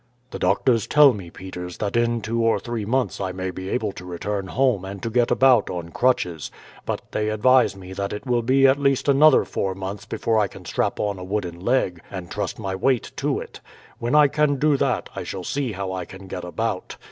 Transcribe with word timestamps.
"The 0.31 0.39
doctors 0.39 0.87
tell 0.87 1.13
me, 1.13 1.29
Peters, 1.29 1.77
that 1.77 1.95
in 1.95 2.21
two 2.21 2.41
or 2.41 2.57
three 2.59 2.85
months 2.85 3.21
I 3.21 3.31
may 3.31 3.51
be 3.51 3.69
able 3.69 3.91
to 3.91 4.03
return 4.03 4.47
home 4.47 4.83
and 4.83 4.99
to 5.03 5.11
get 5.11 5.29
about 5.29 5.69
on 5.69 5.89
crutches; 5.89 6.49
but 6.87 7.01
they 7.11 7.29
advise 7.29 7.75
me 7.75 7.93
that 7.93 8.11
it 8.11 8.25
will 8.25 8.41
be 8.41 8.65
at 8.65 8.79
least 8.79 9.07
another 9.07 9.45
four 9.45 9.75
months 9.75 10.07
before 10.07 10.39
I 10.39 10.47
can 10.47 10.65
strap 10.65 10.99
on 10.99 11.19
a 11.19 11.23
wooden 11.23 11.59
leg 11.59 12.01
and 12.09 12.31
trust 12.31 12.57
my 12.57 12.73
weight 12.73 13.11
to 13.17 13.39
it. 13.39 13.61
When 13.99 14.15
I 14.15 14.27
can 14.27 14.55
do 14.55 14.75
that, 14.75 15.07
I 15.15 15.21
shall 15.21 15.43
see 15.43 15.73
how 15.73 15.91
I 15.93 16.05
can 16.05 16.25
get 16.25 16.43
about. 16.45 16.97